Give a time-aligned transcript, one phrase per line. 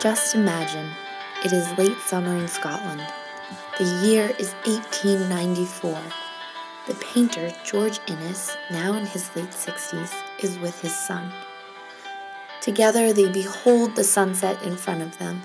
[0.00, 0.88] Just imagine,
[1.44, 3.06] it is late summer in Scotland.
[3.76, 6.00] The year is 1894.
[6.86, 10.10] The painter George Inness, now in his late 60s,
[10.42, 11.30] is with his son.
[12.62, 15.42] Together they behold the sunset in front of them.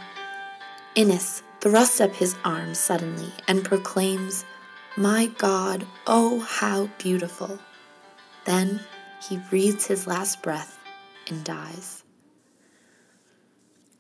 [0.96, 4.46] Inness thrusts up his arms suddenly and proclaims,
[4.96, 7.60] My God, oh how beautiful!
[8.46, 8.80] Then
[9.22, 10.80] he breathes his last breath
[11.28, 12.05] and dies.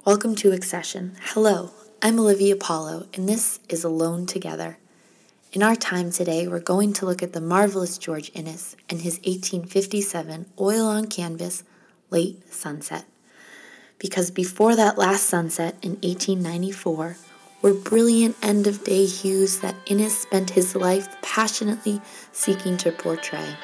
[0.06, 1.16] Welcome to Accession.
[1.20, 4.78] Hello, I'm Olivia Paulo, and this is Alone Together.
[5.52, 9.16] In our time today, we're going to look at the marvelous George Inness and his
[9.24, 11.64] 1857 oil on canvas
[12.12, 13.06] Late Sunset.
[13.98, 17.18] Because before that last sunset in 1894
[17.64, 22.00] were brilliant end of day hues that Inness spent his life passionately
[22.32, 23.56] seeking to portray.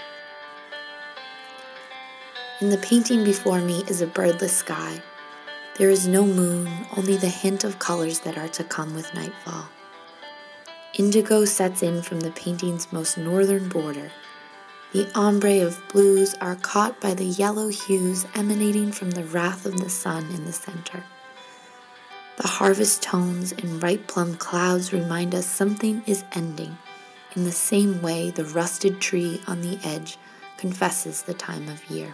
[2.62, 5.04] In the painting before me is a birdless sky.
[5.82, 9.68] There is no moon, only the hint of colors that are to come with nightfall.
[10.94, 14.12] Indigo sets in from the painting's most northern border.
[14.94, 19.80] The ombre of blues are caught by the yellow hues emanating from the wrath of
[19.80, 21.04] the sun in the center.
[22.38, 26.78] The harvest tones and ripe plum clouds remind us something is ending,
[27.36, 30.20] in the same way the rusted tree on the edge
[30.58, 32.14] confesses the time of year.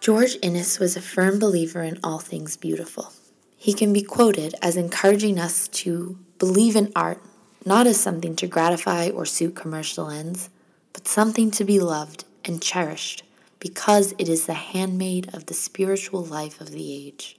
[0.00, 3.12] George Inness was a firm believer in all things beautiful.
[3.58, 7.22] He can be quoted as encouraging us to believe in art
[7.66, 10.48] not as something to gratify or suit commercial ends,
[10.94, 13.22] but something to be loved and cherished
[13.58, 17.36] because it is the handmaid of the spiritual life of the age.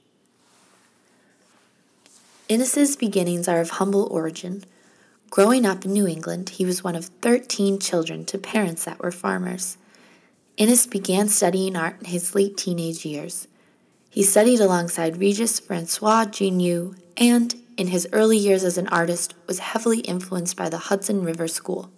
[2.48, 4.62] Inness's beginnings are of humble origin.
[5.30, 9.10] Growing up in New England, he was one of 13 children to parents that were
[9.10, 9.78] farmers.
[10.58, 13.48] Inness began studying art in his late teenage years.
[14.10, 19.58] He studied alongside Regis Francois Gignoux and, in his early years as an artist, was
[19.60, 21.90] heavily influenced by the Hudson River School.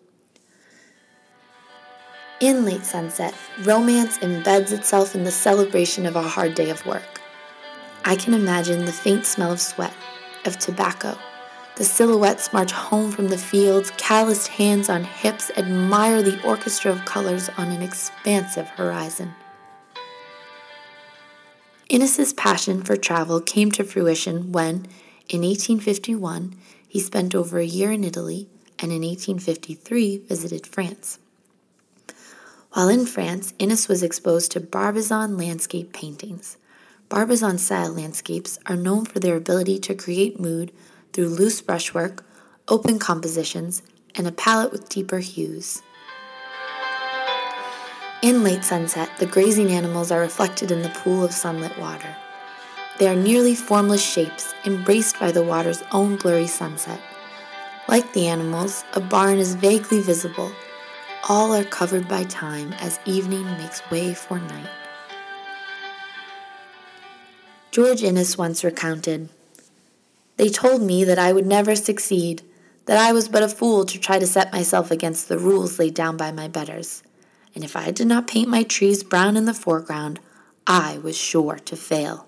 [2.41, 7.21] In Late Sunset, romance embeds itself in the celebration of a hard day of work.
[8.05, 9.95] I can imagine the faint smell of sweat,
[10.45, 11.19] of tobacco,
[11.77, 17.05] the silhouettes march home from the fields, calloused hands on hips admire the orchestra of
[17.05, 19.35] colors on an expansive horizon.
[21.89, 24.87] Inness's passion for travel came to fruition when,
[25.29, 26.55] in 1851,
[26.87, 28.49] he spent over a year in Italy
[28.79, 31.19] and in 1853 visited France.
[32.73, 36.57] While in France, Inness was exposed to Barbizon landscape paintings.
[37.09, 40.73] Barbizon style landscapes are known for their ability to create mood
[41.15, 42.25] through loose brushwork,
[42.69, 43.83] open compositions,
[44.17, 45.81] and a palette with deeper hues.
[48.21, 52.17] In late sunset, the grazing animals are reflected in the pool of sunlit water.
[52.99, 57.01] They are nearly formless shapes, embraced by the water's own blurry sunset.
[57.87, 60.51] Like the animals, a barn is vaguely visible.
[61.29, 64.71] All are covered by time as evening makes way for night.
[67.73, 69.29] George Inness once recounted
[70.37, 72.43] they told me that I would never succeed,
[72.87, 75.95] that I was but a fool to try to set myself against the rules laid
[75.95, 77.03] down by my betters,
[77.55, 80.21] and if I did not paint my trees brown in the foreground,
[80.67, 82.27] I was sure to fail.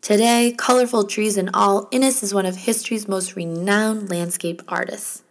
[0.00, 5.22] Today, colorful trees and all, Inness is one of history's most renowned landscape artists.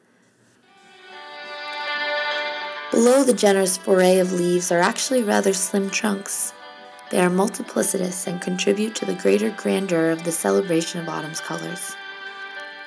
[2.91, 6.53] Below the generous foray of leaves are actually rather slim trunks,
[7.11, 11.95] they are multiplicitous and contribute to the greater grandeur of the celebration of autumn's colors.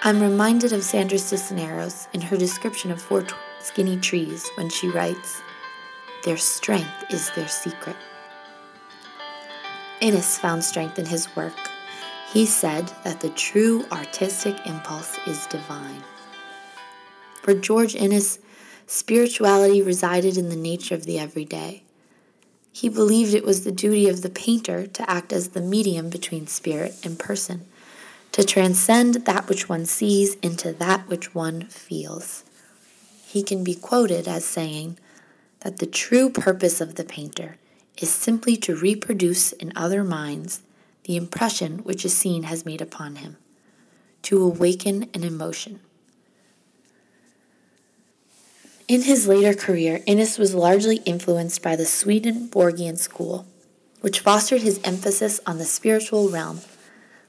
[0.04, 3.24] I'm reminded of Sandra Cisneros in her description of four
[3.60, 5.40] skinny trees when she writes,
[6.24, 7.96] Their strength is their secret.
[10.00, 11.54] Inness found strength in his work.
[12.32, 16.02] He said that the true artistic impulse is divine.
[17.42, 18.38] For George Inness,
[18.86, 21.84] spirituality resided in the nature of the everyday.
[22.72, 26.46] He believed it was the duty of the painter to act as the medium between
[26.46, 27.66] spirit and person,
[28.32, 32.44] to transcend that which one sees into that which one feels.
[33.26, 34.98] He can be quoted as saying
[35.60, 37.58] that the true purpose of the painter
[37.98, 40.62] is simply to reproduce in other minds
[41.04, 43.36] the impression which a scene has made upon him,
[44.22, 45.80] to awaken an emotion.
[48.88, 53.46] In his later career, Inness was largely influenced by the Swedenborgian school,
[54.00, 56.60] which fostered his emphasis on the spiritual realm.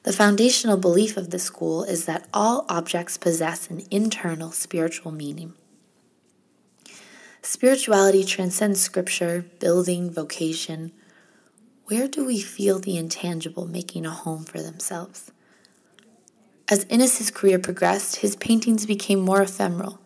[0.04, 5.54] The foundational belief of the school is that all objects possess an internal spiritual meaning.
[7.42, 10.92] Spirituality transcends scripture, building, vocation.
[11.86, 15.32] where do we feel the intangible making a home for themselves?
[16.70, 20.00] As Inness's career progressed, his paintings became more ephemeral.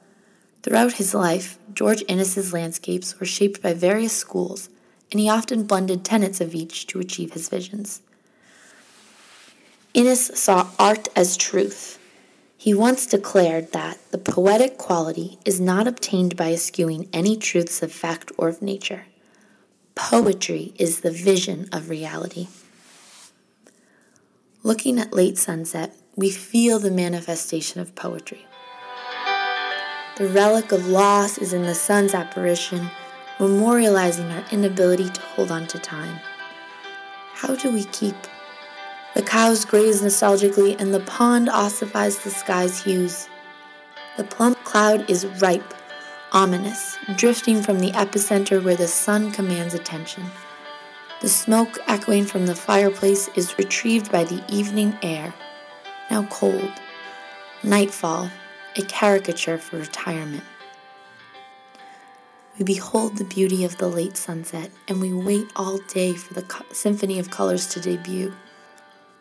[0.68, 4.68] Throughout his life, George Inness's landscapes were shaped by various schools,
[5.10, 8.02] and he often blended tenets of each to achieve his visions.
[9.94, 11.98] Inness saw art as truth.
[12.58, 17.94] He once declared that the poetic quality is not obtained by eschewing any truths of
[17.94, 19.06] fact or of nature.
[19.96, 22.50] Poetry is the vision of reality.
[24.64, 28.46] Looking at late sunset, we feel the manifestation of poetry.
[30.18, 32.90] The relic of loss is in the sun's apparition,
[33.38, 36.20] memorializing our inability to hold on to time.
[37.36, 38.16] How do we keep?
[39.14, 43.30] The cows graze nostalgically, and the pond ossifies the sky's hues.
[44.18, 45.76] The plump cloud is ripe
[46.32, 50.24] ominous, drifting from the epicenter where the sun commands attention.
[51.22, 55.32] The smoke echoing from the fireplace is retrieved by the evening air,
[56.10, 56.72] now cold.
[57.64, 58.32] Nightfall,
[58.78, 60.44] a caricature for retirement.
[62.58, 66.42] We behold the beauty of the late sunset, and we wait all day for the
[66.44, 68.34] co- symphony of colors to debut.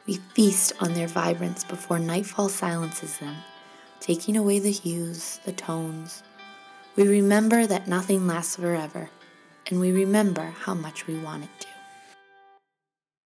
[0.06, 3.36] We feast on their vibrance before nightfall silences them,
[4.00, 6.22] taking away the hues, the tones,
[6.96, 9.10] we remember that nothing lasts forever,
[9.66, 11.75] and we remember how much we want it to.